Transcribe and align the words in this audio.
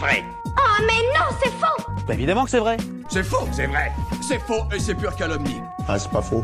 vrai. 0.00 0.24
Oh 0.46 0.82
mais 0.86 1.02
non, 1.14 1.26
c'est 1.42 1.50
faux 1.50 1.92
Bah 2.08 2.14
évidemment 2.14 2.44
que 2.44 2.50
c'est 2.50 2.58
vrai. 2.58 2.78
C'est 3.10 3.22
faux, 3.22 3.46
c'est 3.52 3.66
vrai. 3.66 3.92
C'est 4.26 4.38
faux 4.38 4.64
et 4.74 4.80
c'est 4.80 4.94
pure 4.94 5.14
calomnie. 5.14 5.60
Ah, 5.86 5.98
c'est 5.98 6.10
pas 6.10 6.22
faux. 6.22 6.42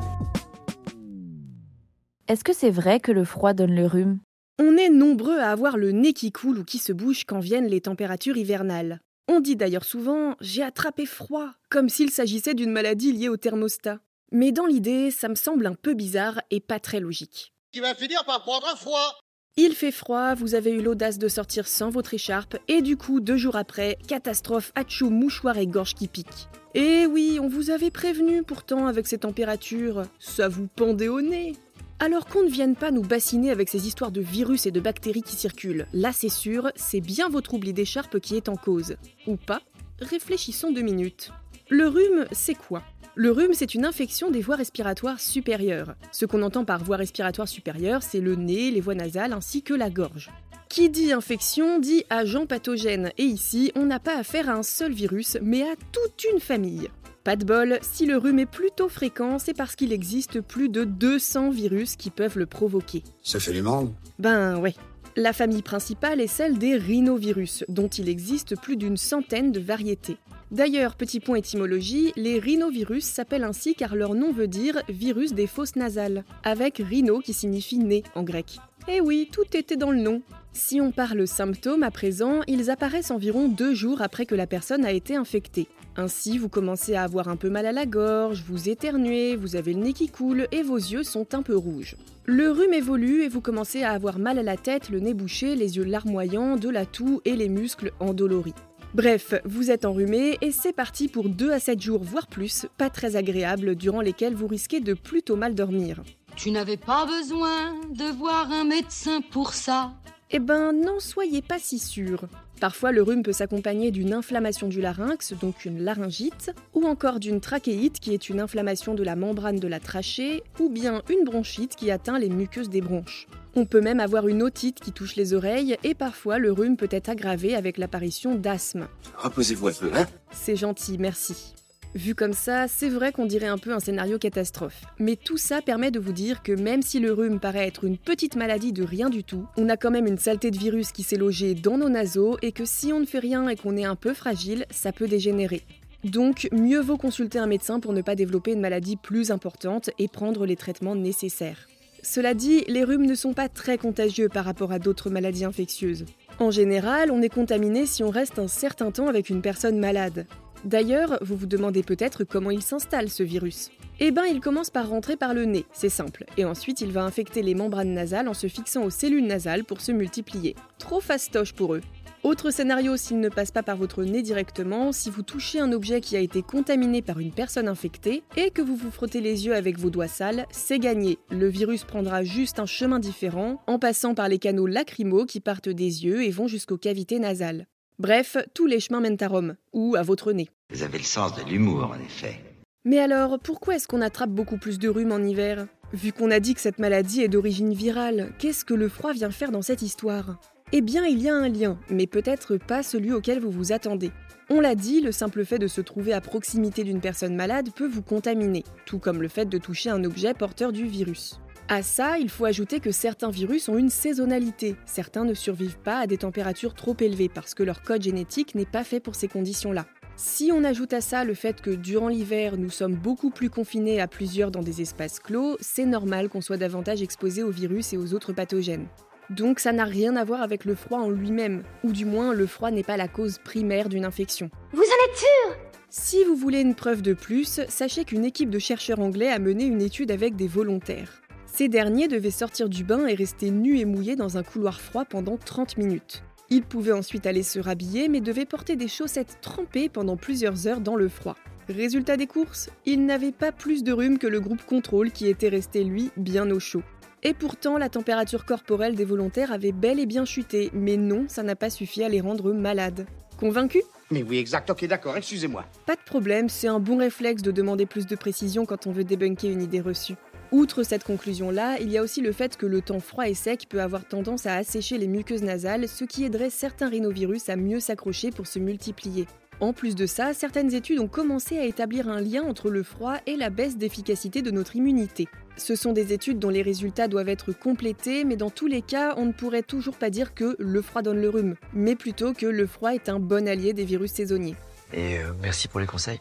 Est-ce 2.28 2.44
que 2.44 2.52
c'est 2.52 2.70
vrai 2.70 3.00
que 3.00 3.12
le 3.12 3.24
froid 3.24 3.54
donne 3.54 3.74
le 3.74 3.86
rhume? 3.86 4.18
On 4.58 4.76
est 4.76 4.90
nombreux 4.90 5.38
à 5.38 5.50
avoir 5.50 5.76
le 5.78 5.92
nez 5.92 6.12
qui 6.12 6.32
coule 6.32 6.58
ou 6.58 6.64
qui 6.64 6.78
se 6.78 6.92
bouge 6.92 7.24
quand 7.26 7.40
viennent 7.40 7.68
les 7.68 7.80
températures 7.80 8.36
hivernales. 8.36 9.00
On 9.28 9.40
dit 9.40 9.56
d'ailleurs 9.56 9.84
souvent 9.84 10.36
j'ai 10.40 10.62
attrapé 10.62 11.06
froid, 11.06 11.50
comme 11.70 11.88
s'il 11.88 12.10
s'agissait 12.10 12.54
d'une 12.54 12.72
maladie 12.72 13.12
liée 13.12 13.28
au 13.28 13.36
thermostat. 13.36 13.98
Mais 14.32 14.52
dans 14.52 14.66
l'idée, 14.66 15.10
ça 15.10 15.28
me 15.28 15.34
semble 15.34 15.66
un 15.66 15.74
peu 15.74 15.94
bizarre 15.94 16.40
et 16.50 16.60
pas 16.60 16.80
très 16.80 17.00
logique. 17.00 17.52
Tu 17.72 17.80
vas 17.80 17.94
finir 17.94 18.24
par 18.24 18.42
prendre 18.42 18.66
froid. 18.76 19.18
Il 19.58 19.72
fait 19.72 19.90
froid, 19.90 20.34
vous 20.34 20.54
avez 20.54 20.70
eu 20.70 20.82
l'audace 20.82 21.16
de 21.18 21.28
sortir 21.28 21.66
sans 21.66 21.88
votre 21.88 22.12
écharpe, 22.12 22.58
et 22.68 22.82
du 22.82 22.98
coup, 22.98 23.20
deux 23.20 23.38
jours 23.38 23.56
après, 23.56 23.96
catastrophe, 24.06 24.70
achou, 24.74 25.08
mouchoir 25.08 25.56
et 25.56 25.66
gorge 25.66 25.94
qui 25.94 26.08
pique. 26.08 26.48
Eh 26.74 27.06
oui, 27.06 27.38
on 27.40 27.48
vous 27.48 27.70
avait 27.70 27.90
prévenu 27.90 28.42
pourtant 28.42 28.86
avec 28.86 29.06
ces 29.06 29.16
températures, 29.16 30.02
ça 30.18 30.48
vous 30.48 30.68
pendait 30.76 31.08
au 31.08 31.22
nez. 31.22 31.54
Alors 32.00 32.26
qu'on 32.26 32.42
ne 32.42 32.50
vienne 32.50 32.76
pas 32.76 32.90
nous 32.90 33.00
bassiner 33.00 33.50
avec 33.50 33.70
ces 33.70 33.86
histoires 33.86 34.12
de 34.12 34.20
virus 34.20 34.66
et 34.66 34.70
de 34.70 34.80
bactéries 34.80 35.22
qui 35.22 35.36
circulent. 35.36 35.86
Là, 35.94 36.12
c'est 36.12 36.28
sûr, 36.28 36.70
c'est 36.76 37.00
bien 37.00 37.30
votre 37.30 37.54
oubli 37.54 37.72
d'écharpe 37.72 38.20
qui 38.20 38.36
est 38.36 38.50
en 38.50 38.56
cause. 38.56 38.96
Ou 39.26 39.36
pas? 39.36 39.62
Réfléchissons 40.00 40.70
deux 40.70 40.82
minutes. 40.82 41.32
Le 41.68 41.88
rhume, 41.88 42.26
c'est 42.30 42.54
quoi? 42.54 42.84
Le 43.16 43.32
rhume, 43.32 43.52
c'est 43.52 43.74
une 43.74 43.84
infection 43.84 44.30
des 44.30 44.40
voies 44.40 44.54
respiratoires 44.54 45.18
supérieures. 45.18 45.96
Ce 46.12 46.24
qu'on 46.24 46.42
entend 46.42 46.64
par 46.64 46.84
voie 46.84 46.96
respiratoire 46.96 47.48
supérieure, 47.48 48.04
c'est 48.04 48.20
le 48.20 48.36
nez, 48.36 48.70
les 48.70 48.80
voies 48.80 48.94
nasales 48.94 49.32
ainsi 49.32 49.62
que 49.62 49.74
la 49.74 49.90
gorge. 49.90 50.30
Qui 50.68 50.90
dit 50.90 51.12
infection 51.12 51.80
dit 51.80 52.04
agent 52.08 52.46
pathogène, 52.46 53.10
et 53.18 53.24
ici, 53.24 53.72
on 53.74 53.84
n'a 53.84 53.98
pas 53.98 54.16
affaire 54.16 54.48
à 54.48 54.52
un 54.52 54.62
seul 54.62 54.92
virus, 54.92 55.38
mais 55.42 55.62
à 55.62 55.74
toute 55.90 56.24
une 56.32 56.38
famille. 56.38 56.88
Pas 57.24 57.34
de 57.34 57.44
bol, 57.44 57.80
si 57.82 58.06
le 58.06 58.16
rhume 58.16 58.38
est 58.38 58.46
plutôt 58.46 58.88
fréquent, 58.88 59.40
c'est 59.40 59.56
parce 59.56 59.74
qu'il 59.74 59.92
existe 59.92 60.40
plus 60.40 60.68
de 60.68 60.84
200 60.84 61.50
virus 61.50 61.96
qui 61.96 62.10
peuvent 62.10 62.38
le 62.38 62.46
provoquer. 62.46 63.02
Ça 63.22 63.40
fait 63.40 63.52
du 63.52 63.62
monde. 63.62 63.92
Ben 64.20 64.56
ouais. 64.58 64.74
La 65.16 65.32
famille 65.32 65.62
principale 65.62 66.20
est 66.20 66.28
celle 66.28 66.58
des 66.58 66.76
rhinovirus, 66.76 67.64
dont 67.68 67.88
il 67.88 68.08
existe 68.08 68.54
plus 68.60 68.76
d'une 68.76 68.96
centaine 68.96 69.50
de 69.50 69.58
variétés. 69.58 70.18
D'ailleurs, 70.52 70.94
petit 70.94 71.18
point 71.18 71.36
étymologie, 71.36 72.12
les 72.16 72.38
rhinovirus 72.38 73.04
s'appellent 73.04 73.44
ainsi 73.44 73.74
car 73.74 73.96
leur 73.96 74.14
nom 74.14 74.32
veut 74.32 74.46
dire 74.46 74.80
virus 74.88 75.32
des 75.32 75.48
fosses 75.48 75.74
nasales, 75.74 76.24
avec 76.44 76.78
rhino 76.78 77.18
qui 77.18 77.32
signifie 77.32 77.78
nez 77.78 78.04
en 78.14 78.22
grec. 78.22 78.58
Eh 78.88 79.00
oui, 79.00 79.28
tout 79.32 79.44
était 79.54 79.76
dans 79.76 79.90
le 79.90 80.00
nom. 80.00 80.22
Si 80.52 80.80
on 80.80 80.92
parle 80.92 81.26
symptômes 81.26 81.82
à 81.82 81.90
présent, 81.90 82.40
ils 82.46 82.70
apparaissent 82.70 83.10
environ 83.10 83.48
deux 83.48 83.74
jours 83.74 84.00
après 84.00 84.24
que 84.24 84.36
la 84.36 84.46
personne 84.46 84.84
a 84.84 84.92
été 84.92 85.16
infectée. 85.16 85.66
Ainsi, 85.96 86.38
vous 86.38 86.48
commencez 86.48 86.94
à 86.94 87.02
avoir 87.02 87.28
un 87.28 87.36
peu 87.36 87.50
mal 87.50 87.66
à 87.66 87.72
la 87.72 87.84
gorge, 87.84 88.44
vous 88.46 88.68
éternuez, 88.68 89.34
vous 89.34 89.56
avez 89.56 89.72
le 89.72 89.80
nez 89.80 89.92
qui 89.92 90.08
coule 90.08 90.46
et 90.52 90.62
vos 90.62 90.76
yeux 90.76 91.02
sont 91.02 91.34
un 91.34 91.42
peu 91.42 91.56
rouges. 91.56 91.96
Le 92.24 92.50
rhume 92.50 92.72
évolue 92.72 93.22
et 93.22 93.28
vous 93.28 93.40
commencez 93.40 93.82
à 93.82 93.90
avoir 93.90 94.18
mal 94.18 94.38
à 94.38 94.42
la 94.42 94.56
tête, 94.56 94.90
le 94.90 95.00
nez 95.00 95.14
bouché, 95.14 95.56
les 95.56 95.76
yeux 95.76 95.84
larmoyants, 95.84 96.56
de 96.56 96.68
la 96.68 96.86
toux 96.86 97.20
et 97.24 97.34
les 97.34 97.48
muscles 97.48 97.92
endoloris. 97.98 98.54
Bref, 98.96 99.34
vous 99.44 99.70
êtes 99.70 99.84
enrhumé 99.84 100.38
et 100.40 100.50
c'est 100.50 100.72
parti 100.72 101.08
pour 101.08 101.28
2 101.28 101.52
à 101.52 101.60
7 101.60 101.82
jours, 101.82 102.02
voire 102.02 102.26
plus, 102.26 102.64
pas 102.78 102.88
très 102.88 103.14
agréables, 103.14 103.74
durant 103.74 104.00
lesquels 104.00 104.34
vous 104.34 104.46
risquez 104.46 104.80
de 104.80 104.94
plutôt 104.94 105.36
mal 105.36 105.54
dormir. 105.54 106.02
Tu 106.34 106.50
n'avais 106.50 106.78
pas 106.78 107.04
besoin 107.04 107.74
de 107.90 108.10
voir 108.16 108.50
un 108.50 108.64
médecin 108.64 109.20
pour 109.20 109.52
ça. 109.52 109.92
Eh 110.32 110.40
ben, 110.40 110.72
n'en 110.72 110.98
soyez 110.98 111.40
pas 111.40 111.58
si 111.60 111.78
sûr. 111.78 112.24
Parfois, 112.60 112.90
le 112.90 113.02
rhume 113.02 113.22
peut 113.22 113.32
s'accompagner 113.32 113.92
d'une 113.92 114.12
inflammation 114.12 114.66
du 114.66 114.80
larynx, 114.80 115.34
donc 115.40 115.64
une 115.64 115.84
laryngite, 115.84 116.52
ou 116.74 116.84
encore 116.84 117.20
d'une 117.20 117.40
trachéite, 117.40 118.00
qui 118.00 118.12
est 118.12 118.28
une 118.28 118.40
inflammation 118.40 118.94
de 118.94 119.04
la 119.04 119.14
membrane 119.14 119.60
de 119.60 119.68
la 119.68 119.78
trachée, 119.78 120.42
ou 120.58 120.68
bien 120.68 121.02
une 121.08 121.24
bronchite 121.24 121.76
qui 121.76 121.92
atteint 121.92 122.18
les 122.18 122.28
muqueuses 122.28 122.70
des 122.70 122.80
bronches. 122.80 123.28
On 123.54 123.66
peut 123.66 123.80
même 123.80 124.00
avoir 124.00 124.26
une 124.26 124.42
otite 124.42 124.80
qui 124.80 124.92
touche 124.92 125.16
les 125.16 125.32
oreilles 125.32 125.78
et 125.82 125.94
parfois 125.94 126.38
le 126.38 126.52
rhume 126.52 126.76
peut 126.76 126.88
être 126.90 127.08
aggravé 127.08 127.54
avec 127.54 127.78
l'apparition 127.78 128.34
d'asthme. 128.34 128.86
Reposez-vous 129.16 129.68
un 129.68 129.72
peu, 129.72 129.90
hein? 129.94 130.06
C'est 130.30 130.56
gentil, 130.56 130.98
merci. 130.98 131.54
Vu 131.96 132.14
comme 132.14 132.34
ça, 132.34 132.68
c'est 132.68 132.90
vrai 132.90 133.10
qu'on 133.10 133.24
dirait 133.24 133.46
un 133.46 133.56
peu 133.56 133.72
un 133.72 133.80
scénario 133.80 134.18
catastrophe. 134.18 134.82
Mais 134.98 135.16
tout 135.16 135.38
ça 135.38 135.62
permet 135.62 135.90
de 135.90 135.98
vous 135.98 136.12
dire 136.12 136.42
que 136.42 136.52
même 136.52 136.82
si 136.82 137.00
le 137.00 137.10
rhume 137.10 137.40
paraît 137.40 137.66
être 137.66 137.84
une 137.84 137.96
petite 137.96 138.36
maladie 138.36 138.74
de 138.74 138.82
rien 138.82 139.08
du 139.08 139.24
tout, 139.24 139.46
on 139.56 139.70
a 139.70 139.78
quand 139.78 139.90
même 139.90 140.06
une 140.06 140.18
saleté 140.18 140.50
de 140.50 140.58
virus 140.58 140.92
qui 140.92 141.02
s'est 141.02 141.16
logée 141.16 141.54
dans 141.54 141.78
nos 141.78 141.88
naseaux 141.88 142.36
et 142.42 142.52
que 142.52 142.66
si 142.66 142.92
on 142.92 143.00
ne 143.00 143.06
fait 143.06 143.18
rien 143.18 143.48
et 143.48 143.56
qu'on 143.56 143.78
est 143.78 143.86
un 143.86 143.96
peu 143.96 144.12
fragile, 144.12 144.66
ça 144.70 144.92
peut 144.92 145.08
dégénérer. 145.08 145.62
Donc, 146.04 146.48
mieux 146.52 146.80
vaut 146.80 146.98
consulter 146.98 147.38
un 147.38 147.46
médecin 147.46 147.80
pour 147.80 147.94
ne 147.94 148.02
pas 148.02 148.14
développer 148.14 148.52
une 148.52 148.60
maladie 148.60 148.96
plus 148.96 149.30
importante 149.30 149.88
et 149.98 150.06
prendre 150.06 150.44
les 150.44 150.56
traitements 150.56 150.96
nécessaires. 150.96 151.66
Cela 152.02 152.34
dit, 152.34 152.62
les 152.68 152.84
rhumes 152.84 153.06
ne 153.06 153.14
sont 153.14 153.32
pas 153.32 153.48
très 153.48 153.78
contagieux 153.78 154.28
par 154.28 154.44
rapport 154.44 154.70
à 154.70 154.78
d'autres 154.78 155.08
maladies 155.08 155.46
infectieuses. 155.46 156.04
En 156.40 156.50
général, 156.50 157.10
on 157.10 157.22
est 157.22 157.32
contaminé 157.32 157.86
si 157.86 158.04
on 158.04 158.10
reste 158.10 158.38
un 158.38 158.48
certain 158.48 158.90
temps 158.90 159.08
avec 159.08 159.30
une 159.30 159.40
personne 159.40 159.78
malade. 159.78 160.26
D'ailleurs, 160.66 161.18
vous 161.20 161.36
vous 161.36 161.46
demandez 161.46 161.84
peut-être 161.84 162.24
comment 162.24 162.50
il 162.50 162.60
s'installe 162.60 163.08
ce 163.08 163.22
virus. 163.22 163.70
Eh 164.00 164.10
ben, 164.10 164.24
il 164.24 164.40
commence 164.40 164.68
par 164.68 164.88
rentrer 164.88 165.16
par 165.16 165.32
le 165.32 165.44
nez, 165.44 165.64
c'est 165.72 165.88
simple, 165.88 166.24
et 166.36 166.44
ensuite 166.44 166.80
il 166.80 166.90
va 166.90 167.04
infecter 167.04 167.40
les 167.40 167.54
membranes 167.54 167.94
nasales 167.94 168.26
en 168.26 168.34
se 168.34 168.48
fixant 168.48 168.82
aux 168.82 168.90
cellules 168.90 169.28
nasales 169.28 169.62
pour 169.62 169.80
se 169.80 169.92
multiplier. 169.92 170.56
Trop 170.80 171.00
fastoche 171.00 171.52
pour 171.52 171.76
eux. 171.76 171.82
Autre 172.24 172.50
scénario 172.50 172.96
s'il 172.96 173.20
ne 173.20 173.28
passe 173.28 173.52
pas 173.52 173.62
par 173.62 173.76
votre 173.76 174.02
nez 174.02 174.22
directement, 174.22 174.90
si 174.90 175.08
vous 175.08 175.22
touchez 175.22 175.60
un 175.60 175.70
objet 175.70 176.00
qui 176.00 176.16
a 176.16 176.20
été 176.20 176.42
contaminé 176.42 177.00
par 177.00 177.20
une 177.20 177.30
personne 177.30 177.68
infectée 177.68 178.24
et 178.36 178.50
que 178.50 178.60
vous 178.60 178.74
vous 178.74 178.90
frottez 178.90 179.20
les 179.20 179.46
yeux 179.46 179.54
avec 179.54 179.78
vos 179.78 179.90
doigts 179.90 180.08
sales, 180.08 180.46
c'est 180.50 180.80
gagné. 180.80 181.20
Le 181.30 181.46
virus 181.46 181.84
prendra 181.84 182.24
juste 182.24 182.58
un 182.58 182.66
chemin 182.66 182.98
différent 182.98 183.62
en 183.68 183.78
passant 183.78 184.16
par 184.16 184.28
les 184.28 184.40
canaux 184.40 184.66
lacrymaux 184.66 185.26
qui 185.26 185.38
partent 185.38 185.68
des 185.68 186.04
yeux 186.04 186.24
et 186.24 186.30
vont 186.30 186.48
jusqu'aux 186.48 186.76
cavités 186.76 187.20
nasales. 187.20 187.68
Bref, 187.98 188.36
tous 188.52 188.66
les 188.66 188.80
chemins 188.80 189.00
mènent 189.00 189.16
à 189.20 189.28
Rome, 189.28 189.54
ou 189.72 189.96
à 189.96 190.02
votre 190.02 190.32
nez. 190.32 190.50
Vous 190.72 190.82
avez 190.82 190.98
le 190.98 191.04
sens 191.04 191.34
de 191.36 191.48
l'humour, 191.48 191.92
en 191.94 192.04
effet. 192.04 192.40
Mais 192.84 192.98
alors, 192.98 193.38
pourquoi 193.38 193.76
est-ce 193.76 193.86
qu'on 193.86 194.00
attrape 194.00 194.30
beaucoup 194.30 194.58
plus 194.58 194.78
de 194.78 194.88
rhume 194.88 195.12
en 195.12 195.18
hiver? 195.18 195.66
Vu 195.92 196.12
qu'on 196.12 196.32
a 196.32 196.40
dit 196.40 196.54
que 196.54 196.60
cette 196.60 196.80
maladie 196.80 197.22
est 197.22 197.28
d'origine 197.28 197.72
virale, 197.72 198.32
qu'est-ce 198.38 198.64
que 198.64 198.74
le 198.74 198.88
froid 198.88 199.12
vient 199.12 199.30
faire 199.30 199.52
dans 199.52 199.62
cette 199.62 199.82
histoire? 199.82 200.40
Eh 200.72 200.80
bien, 200.80 201.04
il 201.06 201.22
y 201.22 201.28
a 201.28 201.34
un 201.34 201.48
lien, 201.48 201.78
mais 201.88 202.08
peut-être 202.08 202.56
pas 202.56 202.82
celui 202.82 203.12
auquel 203.12 203.38
vous 203.38 203.52
vous 203.52 203.70
attendez. 203.70 204.10
On 204.50 204.60
l'a 204.60 204.74
dit, 204.74 205.00
le 205.00 205.12
simple 205.12 205.44
fait 205.44 205.60
de 205.60 205.68
se 205.68 205.80
trouver 205.80 206.12
à 206.12 206.20
proximité 206.20 206.82
d'une 206.82 207.00
personne 207.00 207.36
malade 207.36 207.70
peut 207.74 207.86
vous 207.86 208.02
contaminer, 208.02 208.64
tout 208.86 208.98
comme 208.98 209.22
le 209.22 209.28
fait 209.28 209.46
de 209.46 209.58
toucher 209.58 209.90
un 209.90 210.02
objet 210.02 210.34
porteur 210.34 210.72
du 210.72 210.84
virus. 210.84 211.40
À 211.68 211.82
ça, 211.82 212.18
il 212.18 212.28
faut 212.28 212.44
ajouter 212.44 212.78
que 212.78 212.92
certains 212.92 213.30
virus 213.30 213.68
ont 213.68 213.78
une 213.78 213.90
saisonnalité. 213.90 214.76
Certains 214.84 215.24
ne 215.24 215.34
survivent 215.34 215.78
pas 215.78 215.98
à 215.98 216.06
des 216.06 216.18
températures 216.18 216.74
trop 216.74 216.96
élevées 217.00 217.28
parce 217.28 217.54
que 217.54 217.64
leur 217.64 217.82
code 217.82 218.02
génétique 218.02 218.54
n'est 218.54 218.64
pas 218.64 218.84
fait 218.84 219.00
pour 219.00 219.16
ces 219.16 219.26
conditions-là. 219.26 219.86
Si 220.18 220.50
on 220.50 220.64
ajoute 220.64 220.94
à 220.94 221.02
ça 221.02 221.24
le 221.24 221.34
fait 221.34 221.60
que 221.60 221.70
durant 221.70 222.08
l'hiver, 222.08 222.56
nous 222.56 222.70
sommes 222.70 222.94
beaucoup 222.94 223.28
plus 223.28 223.50
confinés 223.50 224.00
à 224.00 224.08
plusieurs 224.08 224.50
dans 224.50 224.62
des 224.62 224.80
espaces 224.80 225.20
clos, 225.20 225.58
c'est 225.60 225.84
normal 225.84 226.30
qu'on 226.30 226.40
soit 226.40 226.56
davantage 226.56 227.02
exposé 227.02 227.42
aux 227.42 227.50
virus 227.50 227.92
et 227.92 227.98
aux 227.98 228.14
autres 228.14 228.32
pathogènes. 228.32 228.86
Donc 229.28 229.60
ça 229.60 229.72
n'a 229.72 229.84
rien 229.84 230.16
à 230.16 230.24
voir 230.24 230.40
avec 230.40 230.64
le 230.64 230.74
froid 230.74 231.00
en 231.00 231.10
lui-même, 231.10 231.64
ou 231.84 231.92
du 231.92 232.06
moins 232.06 232.32
le 232.32 232.46
froid 232.46 232.70
n'est 232.70 232.82
pas 232.82 232.96
la 232.96 233.08
cause 233.08 233.38
primaire 233.44 233.90
d'une 233.90 234.06
infection. 234.06 234.48
Vous 234.72 234.80
en 234.80 235.10
êtes 235.10 235.18
sûr? 235.18 235.56
Si 235.90 236.24
vous 236.24 236.34
voulez 236.34 236.62
une 236.62 236.74
preuve 236.74 237.02
de 237.02 237.12
plus, 237.12 237.60
sachez 237.68 238.04
qu'une 238.04 238.24
équipe 238.24 238.48
de 238.48 238.58
chercheurs 238.58 239.00
anglais 239.00 239.28
a 239.28 239.38
mené 239.38 239.64
une 239.64 239.82
étude 239.82 240.10
avec 240.10 240.34
des 240.34 240.48
volontaires. 240.48 241.20
Ces 241.44 241.68
derniers 241.68 242.08
devaient 242.08 242.30
sortir 242.30 242.70
du 242.70 242.84
bain 242.84 243.06
et 243.06 243.14
rester 243.14 243.50
nus 243.50 243.80
et 243.80 243.84
mouillés 243.84 244.16
dans 244.16 244.38
un 244.38 244.42
couloir 244.42 244.80
froid 244.80 245.04
pendant 245.04 245.36
30 245.36 245.76
minutes. 245.76 246.22
Ils 246.48 246.62
pouvaient 246.62 246.92
ensuite 246.92 247.26
aller 247.26 247.42
se 247.42 247.58
rhabiller 247.58 248.08
mais 248.08 248.20
devaient 248.20 248.46
porter 248.46 248.76
des 248.76 248.88
chaussettes 248.88 249.38
trempées 249.40 249.88
pendant 249.88 250.16
plusieurs 250.16 250.66
heures 250.66 250.80
dans 250.80 250.96
le 250.96 251.08
froid. 251.08 251.36
Résultat 251.68 252.16
des 252.16 252.28
courses, 252.28 252.70
ils 252.84 253.04
n'avaient 253.04 253.32
pas 253.32 253.50
plus 253.50 253.82
de 253.82 253.92
rhume 253.92 254.18
que 254.18 254.28
le 254.28 254.40
groupe 254.40 254.64
contrôle 254.64 255.10
qui 255.10 255.26
était 255.26 255.48
resté 255.48 255.82
lui 255.82 256.10
bien 256.16 256.48
au 256.50 256.60
chaud. 256.60 256.82
Et 257.24 257.34
pourtant, 257.34 257.76
la 257.76 257.88
température 257.88 258.44
corporelle 258.44 258.94
des 258.94 259.04
volontaires 259.04 259.50
avait 259.50 259.72
bel 259.72 259.98
et 259.98 260.06
bien 260.06 260.24
chuté, 260.24 260.70
mais 260.72 260.96
non, 260.96 261.24
ça 261.26 261.42
n'a 261.42 261.56
pas 261.56 261.70
suffi 261.70 262.04
à 262.04 262.08
les 262.08 262.20
rendre 262.20 262.52
malades. 262.52 263.06
Convaincu 263.36 263.82
Mais 264.12 264.22
oui, 264.22 264.38
exact, 264.38 264.70
ok, 264.70 264.86
d'accord, 264.86 265.16
excusez-moi. 265.16 265.64
Pas 265.86 265.96
de 265.96 266.00
problème, 266.06 266.48
c'est 266.48 266.68
un 266.68 266.78
bon 266.78 266.98
réflexe 266.98 267.42
de 267.42 267.50
demander 267.50 267.84
plus 267.84 268.06
de 268.06 268.14
précision 268.14 268.64
quand 268.64 268.86
on 268.86 268.92
veut 268.92 269.02
débunker 269.02 269.50
une 269.50 269.62
idée 269.62 269.80
reçue. 269.80 270.14
Outre 270.52 270.84
cette 270.84 271.02
conclusion-là, 271.02 271.78
il 271.80 271.90
y 271.90 271.98
a 271.98 272.02
aussi 272.02 272.20
le 272.20 272.30
fait 272.30 272.56
que 272.56 272.66
le 272.66 272.80
temps 272.80 273.00
froid 273.00 273.28
et 273.28 273.34
sec 273.34 273.66
peut 273.68 273.80
avoir 273.80 274.06
tendance 274.06 274.46
à 274.46 274.54
assécher 274.54 274.96
les 274.96 275.08
muqueuses 275.08 275.42
nasales, 275.42 275.88
ce 275.88 276.04
qui 276.04 276.24
aiderait 276.24 276.50
certains 276.50 276.88
rhinovirus 276.88 277.48
à 277.48 277.56
mieux 277.56 277.80
s'accrocher 277.80 278.30
pour 278.30 278.46
se 278.46 278.58
multiplier. 278.58 279.26
En 279.58 279.72
plus 279.72 279.94
de 279.94 280.06
ça, 280.06 280.34
certaines 280.34 280.74
études 280.74 281.00
ont 281.00 281.08
commencé 281.08 281.58
à 281.58 281.64
établir 281.64 282.08
un 282.08 282.20
lien 282.20 282.42
entre 282.42 282.70
le 282.70 282.82
froid 282.82 283.16
et 283.26 283.36
la 283.36 283.48
baisse 283.48 283.78
d'efficacité 283.78 284.42
de 284.42 284.50
notre 284.50 284.76
immunité. 284.76 285.28
Ce 285.56 285.74
sont 285.74 285.94
des 285.94 286.12
études 286.12 286.38
dont 286.38 286.50
les 286.50 286.60
résultats 286.60 287.08
doivent 287.08 287.30
être 287.30 287.52
complétés, 287.52 288.24
mais 288.24 288.36
dans 288.36 288.50
tous 288.50 288.66
les 288.66 288.82
cas, 288.82 289.14
on 289.16 289.24
ne 289.24 289.32
pourrait 289.32 289.62
toujours 289.62 289.96
pas 289.96 290.10
dire 290.10 290.34
que 290.34 290.54
le 290.58 290.82
froid 290.82 291.00
donne 291.00 291.20
le 291.20 291.30
rhume, 291.30 291.54
mais 291.72 291.96
plutôt 291.96 292.34
que 292.34 292.44
le 292.44 292.66
froid 292.66 292.94
est 292.94 293.08
un 293.08 293.18
bon 293.18 293.48
allié 293.48 293.72
des 293.72 293.86
virus 293.86 294.12
saisonniers. 294.12 294.56
Et 294.92 295.18
euh, 295.18 295.32
merci 295.40 295.68
pour 295.68 295.80
les 295.80 295.86
conseils. 295.86 296.20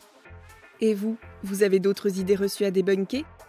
Et 0.80 0.94
vous, 0.94 1.18
vous 1.44 1.64
avez 1.64 1.80
d'autres 1.80 2.20
idées 2.20 2.36
reçues 2.36 2.66
à 2.66 2.72
débunker? 2.72 3.26